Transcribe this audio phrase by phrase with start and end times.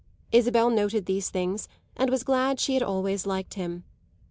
[0.31, 3.83] Isabel noted these things and was glad she had always liked him.